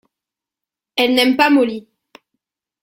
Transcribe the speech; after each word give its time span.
Elle 0.95 1.13
n'aime 1.13 1.37
pas 1.37 1.51
Molly. 1.51 1.87